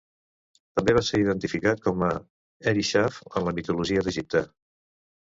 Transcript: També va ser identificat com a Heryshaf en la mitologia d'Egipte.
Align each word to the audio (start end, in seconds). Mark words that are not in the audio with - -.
També 0.77 0.93
va 0.97 1.01
ser 1.09 1.17
identificat 1.23 1.83
com 1.87 2.05
a 2.07 2.09
Heryshaf 2.71 3.19
en 3.41 3.45
la 3.49 3.53
mitologia 3.59 4.05
d'Egipte. 4.09 4.43